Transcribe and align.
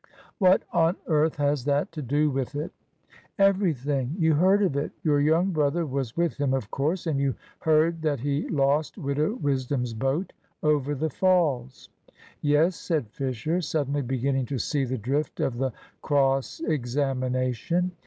"What 0.39 0.63
on 0.73 0.95
earth 1.05 1.35
has 1.35 1.63
that 1.65 1.91
to 1.91 2.01
do 2.01 2.31
with 2.31 2.55
it?" 2.55 2.71
"Everything. 3.37 4.15
You 4.17 4.33
heard 4.33 4.63
of 4.63 4.75
it? 4.75 4.91
Your 5.03 5.19
young 5.19 5.51
brother 5.51 5.85
was 5.85 6.17
with 6.17 6.37
him, 6.37 6.55
of 6.55 6.71
course. 6.71 7.05
And 7.05 7.19
you 7.19 7.35
heard 7.59 8.01
that 8.01 8.21
he 8.21 8.49
lost 8.49 8.97
Widow 8.97 9.35
Wisdom's 9.35 9.93
boat 9.93 10.33
over 10.63 10.95
the 10.95 11.11
falls." 11.11 11.89
"Yes," 12.41 12.75
said 12.77 13.11
Fisher, 13.11 13.61
suddenly 13.61 14.01
beginning 14.01 14.47
to 14.47 14.57
see 14.57 14.85
the 14.85 14.97
drift 14.97 15.39
of 15.39 15.57
the 15.59 15.71
cross 16.01 16.61
examination. 16.61 17.91